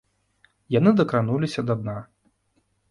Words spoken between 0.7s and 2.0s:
Яны дакрануліся да дна.